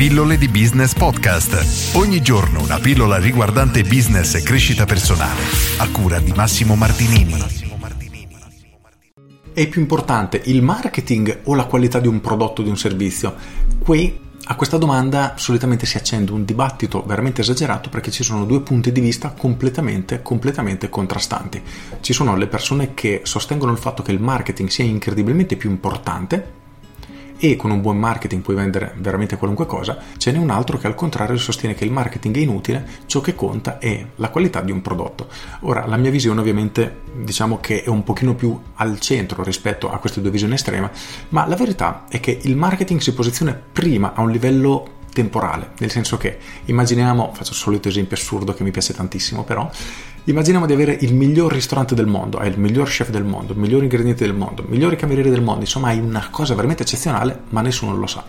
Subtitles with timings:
[0.00, 1.94] Pillole di Business Podcast.
[1.94, 5.42] Ogni giorno una pillola riguardante business e crescita personale.
[5.76, 7.34] A cura di Massimo Martinini.
[9.52, 13.34] È più importante il marketing o la qualità di un prodotto o di un servizio?
[13.78, 18.62] Qui a questa domanda solitamente si accende un dibattito veramente esagerato perché ci sono due
[18.62, 21.62] punti di vista completamente, completamente contrastanti.
[22.00, 26.59] Ci sono le persone che sostengono il fatto che il marketing sia incredibilmente più importante
[27.40, 30.86] e con un buon marketing puoi vendere veramente qualunque cosa, ce n'è un altro che
[30.86, 34.70] al contrario sostiene che il marketing è inutile, ciò che conta è la qualità di
[34.70, 35.28] un prodotto.
[35.60, 39.98] Ora, la mia visione ovviamente diciamo che è un pochino più al centro rispetto a
[39.98, 40.90] queste due visioni estreme,
[41.30, 45.90] ma la verità è che il marketing si posiziona prima a un livello temporale, nel
[45.90, 49.70] senso che immaginiamo, faccio il solito esempio assurdo che mi piace tantissimo però,
[50.24, 53.56] Immaginiamo di avere il miglior ristorante del mondo, hai il miglior chef del mondo, i
[53.56, 57.44] migliori ingredienti del mondo, i migliori camerieri del mondo, insomma hai una cosa veramente eccezionale,
[57.48, 58.22] ma nessuno lo sa.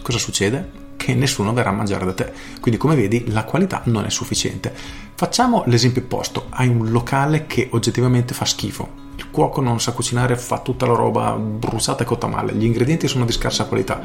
[0.00, 0.82] Cosa succede?
[0.96, 2.32] Che nessuno verrà a mangiare da te.
[2.60, 4.72] Quindi, come vedi, la qualità non è sufficiente.
[5.14, 9.02] Facciamo l'esempio opposto: hai un locale che oggettivamente fa schifo.
[9.16, 13.08] Il cuoco non sa cucinare, fa tutta la roba bruciata e cotta male, gli ingredienti
[13.08, 14.00] sono di scarsa qualità,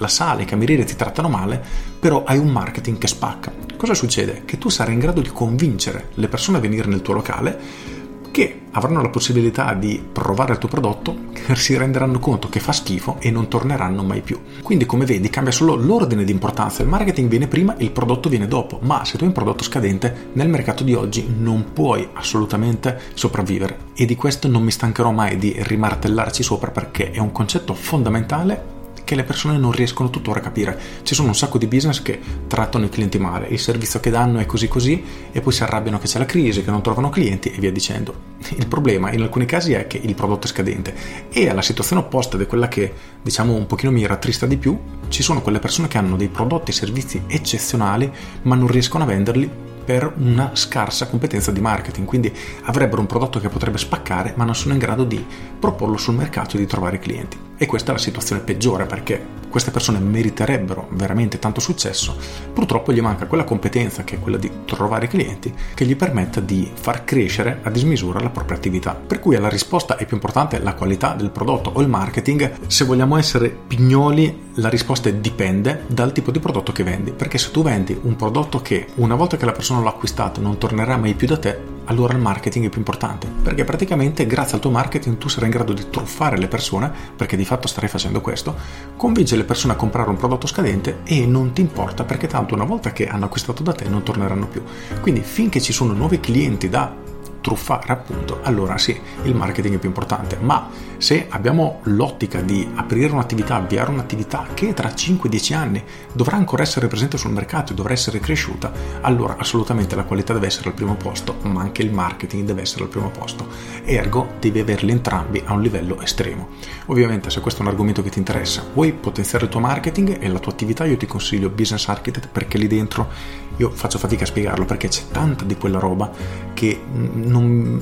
[0.00, 1.62] la sala, i camerieri ti trattano male,
[1.98, 3.52] però hai un marketing che spacca.
[3.76, 4.42] Cosa succede?
[4.44, 7.98] Che tu sarai in grado di convincere le persone a venire nel tuo locale
[8.30, 13.16] che avranno la possibilità di provare il tuo prodotto, si renderanno conto che fa schifo
[13.18, 14.38] e non torneranno mai più.
[14.62, 18.46] Quindi come vedi cambia solo l'ordine di importanza, il marketing viene prima, il prodotto viene
[18.46, 23.00] dopo, ma se tu hai un prodotto scadente nel mercato di oggi non puoi assolutamente
[23.14, 27.74] sopravvivere e di questo non mi stancherò mai di rimartellarci sopra perché è un concetto
[27.74, 28.78] fondamentale
[29.10, 30.78] che le persone non riescono tuttora a capire.
[31.02, 34.38] Ci sono un sacco di business che trattano i clienti male, il servizio che danno
[34.38, 37.50] è così così e poi si arrabbiano che c'è la crisi, che non trovano clienti
[37.50, 38.14] e via dicendo.
[38.50, 40.94] Il problema in alcuni casi è che il prodotto è scadente
[41.28, 45.24] e alla situazione opposta di quella che diciamo un pochino mi rattrista di più, ci
[45.24, 48.08] sono quelle persone che hanno dei prodotti e servizi eccezionali
[48.42, 49.50] ma non riescono a venderli
[49.84, 52.32] per una scarsa competenza di marketing, quindi
[52.66, 55.26] avrebbero un prodotto che potrebbe spaccare ma non sono in grado di
[55.58, 57.49] proporlo sul mercato e di trovare clienti.
[57.62, 62.16] E questa è la situazione peggiore perché queste persone meriterebbero veramente tanto successo,
[62.54, 66.70] purtroppo gli manca quella competenza che è quella di trovare clienti che gli permetta di
[66.72, 68.94] far crescere a dismisura la propria attività.
[68.94, 72.66] Per cui la risposta è più importante la qualità del prodotto o il marketing.
[72.66, 77.38] Se vogliamo essere pignoli, la risposta è dipende dal tipo di prodotto che vendi, perché
[77.38, 80.98] se tu vendi un prodotto che una volta che la persona l'ha acquistato non tornerà
[80.98, 84.70] mai più da te, allora il marketing è più importante, perché praticamente grazie al tuo
[84.70, 88.54] marketing tu sarai in grado di truffare le persone, perché di fatto starai facendo questo,
[88.96, 92.64] convincere le persone a comprare un prodotto scadente e non ti importa perché tanto una
[92.64, 94.62] volta che hanno acquistato da te non torneranno più.
[95.00, 96.94] Quindi finché ci sono nuovi clienti da
[97.40, 100.68] truffare appunto, allora sì, il marketing è più importante, ma
[100.98, 106.88] se abbiamo l'ottica di aprire un'attività, avviare un'attività che tra 5-10 anni dovrà ancora essere
[106.88, 108.70] presente sul mercato e dovrà essere cresciuta,
[109.00, 112.84] allora assolutamente la qualità deve essere al primo posto, ma anche il marketing deve essere
[112.84, 113.46] al primo posto.
[113.84, 116.48] Ergo devi averli entrambi a un livello estremo.
[116.86, 120.28] Ovviamente se questo è un argomento che ti interessa, vuoi potenziare il tuo marketing e
[120.28, 123.08] la tua attività, io ti consiglio Business Architect perché lì dentro
[123.56, 126.10] io faccio fatica a spiegarlo perché c'è tanta di quella roba
[126.54, 126.80] che
[127.30, 127.80] non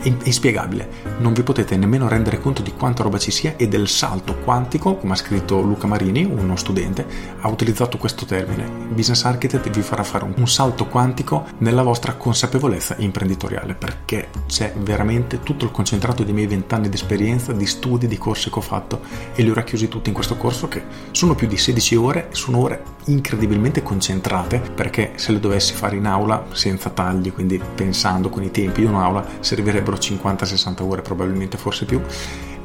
[0.00, 0.88] è inspiegabile,
[1.18, 4.96] non vi potete nemmeno rendere conto di quanta roba ci sia e del salto quantico,
[4.96, 7.06] come ha scritto Luca Marini, uno studente,
[7.40, 8.68] ha utilizzato questo termine.
[8.88, 15.40] Business Architect vi farà fare un salto quantico nella vostra consapevolezza imprenditoriale, perché c'è veramente
[15.40, 19.00] tutto il concentrato dei miei vent'anni di esperienza, di studi, di corsi che ho fatto
[19.34, 22.58] e li ho racchiusi tutti in questo corso che sono più di 16 ore, sono
[22.58, 28.42] ore incredibilmente concentrate, perché se le dovessi fare in aula senza tagli, quindi pensando con
[28.42, 32.00] i tempi di un'aula, servirebbero sarebbero 50-60 ore probabilmente forse più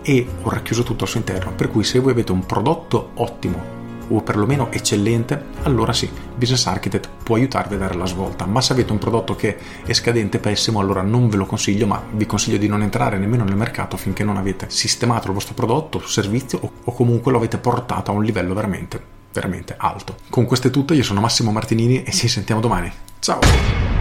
[0.02, 1.54] e ho racchiuso tutto al suo interno.
[1.54, 3.74] Per cui se voi avete un prodotto ottimo
[4.08, 8.46] o perlomeno eccellente allora sì Business Architect può aiutarvi a dare la svolta.
[8.46, 12.04] Ma se avete un prodotto che è scadente pessimo allora non ve lo consiglio ma
[12.12, 16.06] vi consiglio di non entrare nemmeno nel mercato finché non avete sistemato il vostro prodotto
[16.06, 20.16] servizio o comunque lo avete portato a un livello veramente veramente alto.
[20.30, 22.90] Con questo è tutto io sono Massimo Martinini e ci sentiamo domani.
[23.20, 23.95] Ciao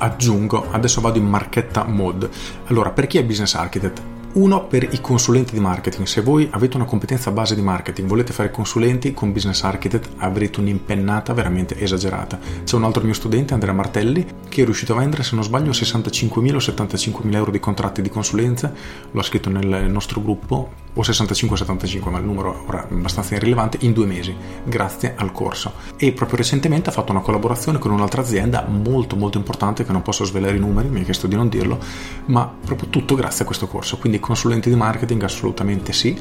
[0.00, 2.28] aggiungo, adesso vado in marchetta mode.
[2.66, 4.19] Allora, per chi è business architect?
[4.32, 6.06] Uno per i consulenti di marketing.
[6.06, 10.60] Se voi avete una competenza base di marketing, volete fare consulenti con Business Architect, avrete
[10.60, 12.38] un'impennata veramente esagerata.
[12.62, 15.72] C'è un altro mio studente, Andrea Martelli, che è riuscito a vendere, se non sbaglio,
[15.72, 18.72] 65.000 o 75.000 euro di contratti di consulenza.
[19.10, 23.92] L'ho scritto nel nostro gruppo, o 65-75, ma il numero ora è abbastanza irrilevante, in
[23.92, 24.34] due mesi,
[24.64, 25.72] grazie al corso.
[25.96, 30.02] E proprio recentemente ha fatto una collaborazione con un'altra azienda molto molto importante, che non
[30.02, 31.78] posso svelare i numeri, mi ha chiesto di non dirlo,
[32.26, 33.98] ma proprio tutto grazie a questo corso.
[33.98, 36.16] Quindi consulenti di marketing assolutamente sì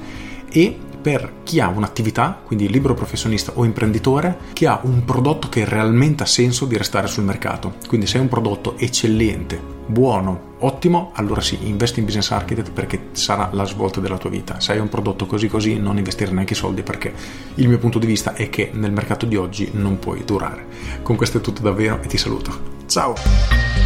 [0.51, 5.63] e per chi ha un'attività, quindi libero professionista o imprenditore, che ha un prodotto che
[5.63, 7.75] realmente ha senso di restare sul mercato.
[7.87, 13.07] Quindi se hai un prodotto eccellente, buono, ottimo, allora sì, investi in business architect perché
[13.13, 14.59] sarà la svolta della tua vita.
[14.59, 17.13] Se hai un prodotto così così, non investire neanche i soldi perché
[17.55, 20.65] il mio punto di vista è che nel mercato di oggi non puoi durare.
[21.01, 22.77] Con questo è tutto davvero e ti saluto.
[22.87, 23.78] Ciao!